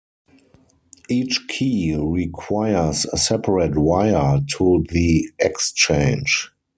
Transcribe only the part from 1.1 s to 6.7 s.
Each key requires a separate wire to the exchange.